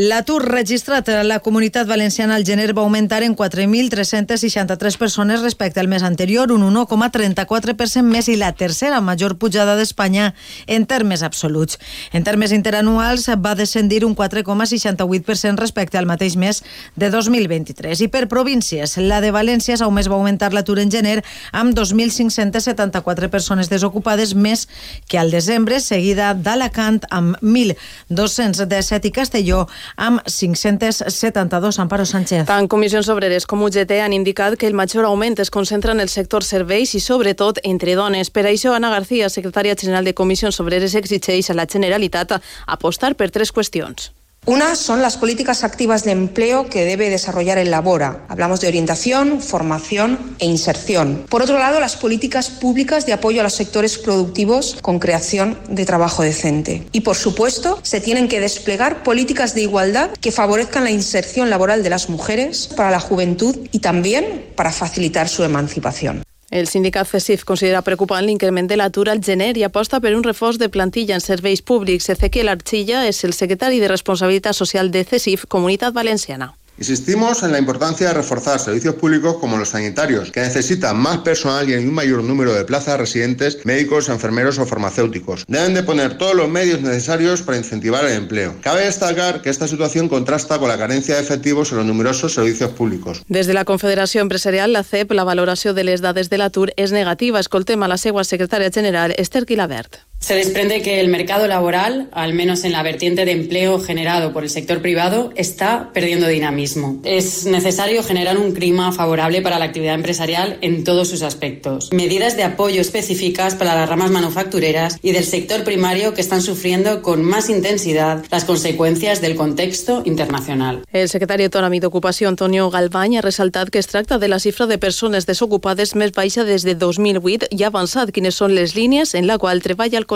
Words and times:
L'atur 0.00 0.46
registrat 0.48 1.10
a 1.12 1.20
la 1.28 1.42
comunitat 1.44 1.84
valenciana 1.84 2.38
al 2.38 2.44
gener 2.48 2.70
va 2.72 2.80
augmentar 2.80 3.18
en 3.22 3.34
4.363 3.36 4.96
persones 4.96 5.42
respecte 5.42 5.80
al 5.80 5.88
mes 5.92 6.02
anterior, 6.02 6.52
un 6.54 6.62
1,34% 6.64 8.08
més 8.08 8.30
i 8.32 8.38
la 8.40 8.54
tercera 8.56 9.02
major 9.04 9.34
pujada 9.36 9.74
d'Espanya 9.76 10.30
en 10.66 10.86
termes 10.88 11.20
absoluts. 11.22 11.76
En 12.16 12.24
termes 12.24 12.54
interanuals 12.56 13.26
va 13.44 13.52
descendir 13.58 14.06
un 14.06 14.14
4,68% 14.16 15.60
respecte 15.60 16.00
al 16.00 16.08
mateix 16.08 16.38
mes 16.40 16.62
de 16.96 17.10
2023. 17.12 18.00
I 18.00 18.08
per 18.08 18.24
províncies, 18.32 18.96
la 18.96 19.20
de 19.20 19.34
València 19.36 19.76
només 19.84 20.08
va 20.08 20.16
augmentar 20.16 20.54
l'atur 20.56 20.78
en 20.80 20.88
gener 20.88 21.18
amb 21.52 21.76
2.574 21.76 23.28
persones 23.28 23.68
desocupades 23.68 24.32
més 24.32 24.64
que 25.12 25.20
al 25.20 25.30
desembre, 25.30 25.76
seguida 25.84 26.32
d'Alacant 26.32 27.02
amb 27.10 27.36
1.217 27.44 29.12
i 29.12 29.16
Castelló 29.20 29.66
amb 29.96 30.20
572. 30.26 31.78
Amparo 31.78 32.06
Sánchez. 32.06 32.46
Tant 32.46 32.68
Comissions 32.68 33.08
Obreres 33.08 33.46
com 33.46 33.62
UGT 33.62 33.96
han 34.04 34.12
indicat 34.12 34.58
que 34.58 34.68
el 34.68 34.74
major 34.74 35.08
augment 35.08 35.40
es 35.40 35.50
concentra 35.50 35.92
en 35.92 36.00
el 36.00 36.08
sector 36.08 36.44
serveis 36.44 36.94
i 36.94 37.00
sobretot 37.00 37.62
entre 37.64 37.96
dones. 37.96 38.30
Per 38.30 38.46
això 38.46 38.76
Ana 38.76 38.90
García, 38.90 39.28
secretària 39.28 39.74
general 39.74 40.04
de 40.04 40.14
Comissions 40.14 40.60
Obreres, 40.60 40.94
exigeix 40.94 41.50
a 41.50 41.58
la 41.58 41.66
Generalitat 41.66 42.40
apostar 42.66 43.14
per 43.16 43.30
tres 43.30 43.52
qüestions. 43.52 44.12
Una 44.46 44.74
son 44.74 45.02
las 45.02 45.18
políticas 45.18 45.64
activas 45.64 46.02
de 46.02 46.12
empleo 46.12 46.68
que 46.70 46.86
debe 46.86 47.10
desarrollar 47.10 47.58
el 47.58 47.70
Labora. 47.70 48.24
Hablamos 48.28 48.60
de 48.60 48.68
orientación, 48.68 49.42
formación 49.42 50.34
e 50.38 50.46
inserción. 50.46 51.26
Por 51.28 51.42
otro 51.42 51.58
lado, 51.58 51.78
las 51.78 51.96
políticas 51.96 52.48
públicas 52.48 53.04
de 53.04 53.12
apoyo 53.12 53.40
a 53.40 53.44
los 53.44 53.52
sectores 53.52 53.98
productivos 53.98 54.78
con 54.80 54.98
creación 54.98 55.58
de 55.68 55.84
trabajo 55.84 56.22
decente. 56.22 56.88
Y, 56.90 57.02
por 57.02 57.16
supuesto, 57.16 57.78
se 57.82 58.00
tienen 58.00 58.28
que 58.28 58.40
desplegar 58.40 59.02
políticas 59.02 59.54
de 59.54 59.60
igualdad 59.60 60.10
que 60.20 60.32
favorezcan 60.32 60.84
la 60.84 60.90
inserción 60.90 61.50
laboral 61.50 61.82
de 61.82 61.90
las 61.90 62.08
mujeres, 62.08 62.70
para 62.74 62.90
la 62.90 62.98
juventud 62.98 63.56
y 63.70 63.80
también 63.80 64.46
para 64.56 64.72
facilitar 64.72 65.28
su 65.28 65.44
emancipación. 65.44 66.22
El 66.50 66.66
sindicat 66.66 67.06
FESIF 67.06 67.44
considera 67.46 67.82
preocupant 67.86 68.26
l'increment 68.26 68.66
de 68.66 68.74
l'atur 68.76 69.06
al 69.08 69.22
gener 69.22 69.52
i 69.56 69.62
aposta 69.62 70.00
per 70.02 70.16
un 70.16 70.24
reforç 70.26 70.58
de 70.58 70.68
plantilla 70.68 71.14
en 71.14 71.22
serveis 71.22 71.62
públics. 71.62 72.10
Ezequiel 72.10 72.50
Archilla 72.50 73.04
és 73.06 73.22
el 73.24 73.36
secretari 73.38 73.78
de 73.78 73.92
Responsabilitat 73.92 74.58
Social 74.58 74.90
de 74.90 75.04
CESIF, 75.04 75.46
Comunitat 75.46 75.94
Valenciana. 75.94 76.50
Insistimos 76.80 77.42
en 77.42 77.52
la 77.52 77.58
importancia 77.58 78.08
de 78.08 78.14
reforzar 78.14 78.58
servicios 78.58 78.94
públicos 78.94 79.36
como 79.38 79.58
los 79.58 79.68
sanitarios, 79.68 80.30
que 80.32 80.40
necesitan 80.40 80.96
más 80.96 81.18
personal 81.18 81.68
y 81.68 81.74
un 81.74 81.92
mayor 81.92 82.24
número 82.24 82.54
de 82.54 82.64
plazas 82.64 82.98
residentes, 82.98 83.58
médicos, 83.66 84.08
enfermeros 84.08 84.58
o 84.58 84.64
farmacéuticos. 84.64 85.44
Deben 85.46 85.74
de 85.74 85.82
poner 85.82 86.16
todos 86.16 86.34
los 86.34 86.48
medios 86.48 86.80
necesarios 86.80 87.42
para 87.42 87.58
incentivar 87.58 88.06
el 88.06 88.12
empleo. 88.12 88.54
Cabe 88.62 88.86
destacar 88.86 89.42
que 89.42 89.50
esta 89.50 89.68
situación 89.68 90.08
contrasta 90.08 90.58
con 90.58 90.68
la 90.68 90.78
carencia 90.78 91.16
de 91.16 91.20
efectivos 91.20 91.70
en 91.70 91.76
los 91.76 91.86
numerosos 91.86 92.32
servicios 92.32 92.70
públicos. 92.70 93.24
Des 93.28 93.46
de 93.46 93.52
la 93.52 93.66
Confederació 93.66 94.22
Empresarial, 94.22 94.72
la 94.72 94.82
CEP, 94.82 95.12
la 95.12 95.24
valoració 95.24 95.74
de 95.74 95.84
les 95.84 96.00
dades 96.00 96.30
de 96.30 96.38
l'atur 96.38 96.72
és 96.76 96.96
negativa. 96.96 97.44
Escoltem 97.44 97.82
a 97.82 97.92
la 97.92 98.00
seva 98.00 98.24
secretària 98.24 98.72
general, 98.72 99.12
Esther 99.18 99.44
Quilabert. 99.44 100.09
Se 100.20 100.34
desprende 100.34 100.82
que 100.82 101.00
el 101.00 101.08
mercado 101.08 101.48
laboral, 101.48 102.08
al 102.12 102.34
menos 102.34 102.64
en 102.64 102.72
la 102.72 102.82
vertiente 102.82 103.24
de 103.24 103.32
empleo 103.32 103.80
generado 103.80 104.34
por 104.34 104.44
el 104.44 104.50
sector 104.50 104.82
privado, 104.82 105.32
está 105.34 105.90
perdiendo 105.94 106.28
dinamismo. 106.28 107.00
Es 107.04 107.46
necesario 107.46 108.04
generar 108.04 108.36
un 108.36 108.52
clima 108.52 108.92
favorable 108.92 109.40
para 109.40 109.58
la 109.58 109.64
actividad 109.64 109.94
empresarial 109.94 110.58
en 110.60 110.84
todos 110.84 111.08
sus 111.08 111.22
aspectos. 111.22 111.90
Medidas 111.92 112.36
de 112.36 112.44
apoyo 112.44 112.82
específicas 112.82 113.54
para 113.54 113.74
las 113.74 113.88
ramas 113.88 114.10
manufactureras 114.10 114.98
y 115.02 115.12
del 115.12 115.24
sector 115.24 115.64
primario 115.64 116.12
que 116.12 116.20
están 116.20 116.42
sufriendo 116.42 117.00
con 117.00 117.24
más 117.24 117.48
intensidad 117.48 118.22
las 118.30 118.44
consecuencias 118.44 119.22
del 119.22 119.36
contexto 119.36 120.02
internacional. 120.04 120.84
El 120.92 121.08
secretari 121.08 121.48
autonòmic 121.48 121.80
d'Ocupació, 121.80 122.28
Antonio 122.28 122.68
Galvany, 122.70 123.16
ha 123.16 123.24
ressaltat 123.24 123.70
que 123.70 123.80
es 123.80 123.88
tracta 123.88 124.18
de 124.18 124.28
la 124.28 124.38
xifra 124.38 124.68
de 124.68 124.76
persones 124.76 125.24
desocupades 125.24 125.96
més 125.96 126.12
baixa 126.12 126.44
des 126.44 126.68
de 126.68 126.76
2008 126.76 127.48
i 127.56 127.64
ha 127.64 127.72
avançat 127.72 128.12
quines 128.12 128.36
són 128.36 128.52
les 128.54 128.76
línies 128.76 129.16
en 129.16 129.26
la 129.26 129.40
qual 129.40 129.64
treballa 129.64 129.98
el 129.98 130.09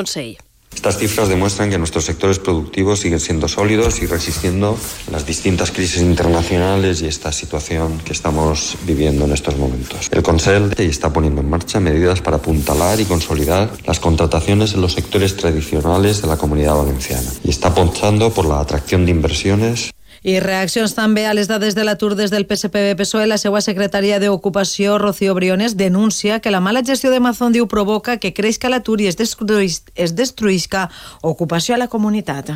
Estas 0.75 0.99
cifras 0.99 1.29
demuestran 1.29 1.71
que 1.71 1.79
nuestros 1.79 2.05
sectores 2.05 2.41
productivos 2.41 2.99
siguen 2.99 3.21
siendo 3.21 3.47
sólidos 3.47 4.03
y 4.03 4.07
resistiendo 4.07 4.77
las 5.13 5.25
distintas 5.25 5.71
crisis 5.71 6.03
internacionales 6.03 7.01
y 7.01 7.07
esta 7.07 7.31
situación 7.31 8.01
que 8.05 8.13
estamos 8.13 8.77
viviendo 8.85 9.25
en 9.25 9.33
estos 9.33 9.57
momentos. 9.57 10.09
El 10.11 10.25
Consell 10.25 10.73
está 10.79 11.13
poniendo 11.13 11.43
en 11.43 11.49
marcha 11.49 11.79
medidas 11.79 12.21
para 12.21 12.39
apuntalar 12.39 13.01
y 13.01 13.05
consolidar 13.05 13.71
las 13.87 14.01
contrataciones 14.01 14.75
en 14.75 14.81
los 14.81 14.95
sectores 14.95 15.37
tradicionales 15.37 16.21
de 16.21 16.27
la 16.27 16.39
comunidad 16.39 16.75
valenciana 16.75 17.31
y 17.45 17.51
está 17.51 17.69
apostando 17.69 18.31
por 18.31 18.47
la 18.47 18.59
atracción 18.59 19.05
de 19.05 19.13
inversiones 19.13 19.93
I 20.25 20.39
reaccions 20.41 20.95
també 20.97 21.27
a 21.29 21.35
les 21.37 21.51
dades 21.51 21.75
de 21.77 21.85
l'atur 21.85 22.15
des 22.17 22.31
del 22.33 22.47
PSPB-PSOE. 22.49 23.27
La 23.29 23.37
seva 23.37 23.61
secretària 23.61 24.17
d'Ocupació, 24.23 24.97
Rocío 24.97 25.35
Briones, 25.37 25.77
denuncia 25.77 26.41
que 26.41 26.51
la 26.55 26.65
mala 26.65 26.81
gestió 26.81 27.11
de 27.13 27.21
Mazón 27.21 27.53
diu 27.53 27.69
provoca 27.69 28.17
que 28.17 28.33
creixca 28.33 28.73
l'atur 28.73 29.03
i 29.05 29.11
es, 29.13 29.21
destruïs, 29.21 29.83
es 29.95 30.17
destruïsca 30.17 30.89
ocupació 31.21 31.77
a 31.77 31.83
la 31.85 31.93
comunitat. 31.93 32.55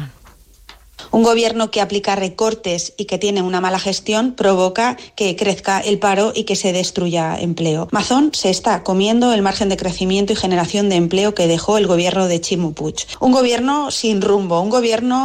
Un 1.11 1.23
gobierno 1.23 1.71
que 1.71 1.81
aplica 1.81 2.17
recortes 2.17 2.93
y 2.97 3.07
que 3.07 3.19
tiene 3.19 3.43
una 3.43 3.61
mala 3.61 3.78
gestión 3.78 4.34
provoca 4.34 4.97
que 5.17 5.37
crezca 5.37 5.81
el 5.81 5.99
paro 5.99 6.33
y 6.34 6.45
que 6.45 6.57
se 6.57 6.73
destruya 6.73 7.39
empleo. 7.39 7.89
Mazón 7.93 8.31
se 8.34 8.51
está 8.51 8.83
comiendo 8.83 9.33
el 9.33 9.43
margen 9.43 9.69
de 9.69 9.77
crecimiento 9.77 10.33
y 10.33 10.37
generación 10.37 10.89
de 10.89 10.97
empleo 10.97 11.34
que 11.34 11.47
dejó 11.47 11.78
el 11.78 11.87
gobierno 11.87 12.28
de 12.28 12.41
Chimo 12.41 12.73
Puig. 12.73 13.07
Un 13.21 13.33
gobierno 13.33 13.91
sin 13.91 14.21
rumbo, 14.21 14.61
un 14.61 14.71
gobierno 14.71 15.17